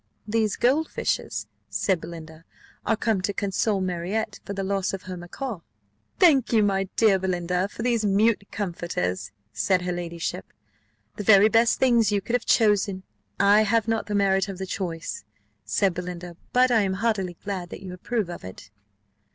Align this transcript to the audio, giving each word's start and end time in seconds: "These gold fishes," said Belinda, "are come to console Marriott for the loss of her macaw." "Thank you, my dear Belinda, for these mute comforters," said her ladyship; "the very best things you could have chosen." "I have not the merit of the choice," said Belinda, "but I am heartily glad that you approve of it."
"These 0.27 0.55
gold 0.55 0.89
fishes," 0.89 1.45
said 1.69 2.01
Belinda, 2.01 2.43
"are 2.87 2.95
come 2.97 3.21
to 3.21 3.33
console 3.35 3.81
Marriott 3.81 4.39
for 4.43 4.53
the 4.53 4.63
loss 4.63 4.93
of 4.95 5.03
her 5.03 5.15
macaw." 5.15 5.59
"Thank 6.17 6.51
you, 6.51 6.63
my 6.63 6.85
dear 6.95 7.19
Belinda, 7.19 7.67
for 7.67 7.83
these 7.83 8.03
mute 8.03 8.45
comforters," 8.51 9.31
said 9.53 9.83
her 9.83 9.91
ladyship; 9.91 10.53
"the 11.17 11.23
very 11.23 11.49
best 11.49 11.77
things 11.77 12.11
you 12.11 12.19
could 12.19 12.33
have 12.33 12.45
chosen." 12.47 13.03
"I 13.39 13.61
have 13.61 13.87
not 13.87 14.07
the 14.07 14.15
merit 14.15 14.49
of 14.49 14.57
the 14.57 14.65
choice," 14.65 15.23
said 15.65 15.93
Belinda, 15.93 16.35
"but 16.51 16.71
I 16.71 16.81
am 16.81 16.93
heartily 16.95 17.37
glad 17.43 17.69
that 17.69 17.83
you 17.83 17.93
approve 17.93 18.27
of 18.27 18.43
it." 18.43 18.71